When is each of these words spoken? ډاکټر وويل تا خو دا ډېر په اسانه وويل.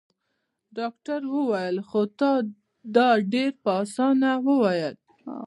ډاکټر 0.77 1.19
وويل 1.33 1.75
تا 1.79 1.85
خو 1.89 2.01
دا 2.95 3.09
ډېر 3.33 3.51
په 3.63 3.71
اسانه 3.83 4.31
وويل. 4.47 4.95